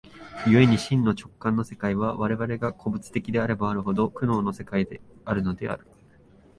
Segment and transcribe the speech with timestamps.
[0.47, 5.85] 故に真の直観の世界は、我々が個物的であればあるほど、苦悩の世界であるのである。